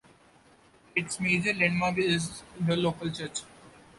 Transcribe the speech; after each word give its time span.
Its 0.95 1.19
major 1.19 1.53
landmark 1.53 1.99
is 1.99 2.41
the 2.59 2.75
local 2.75 3.11
church. 3.11 3.43